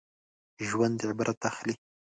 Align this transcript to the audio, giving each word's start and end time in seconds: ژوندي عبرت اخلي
ژوندي 0.67 1.05
عبرت 1.11 1.39
اخلي 1.49 1.75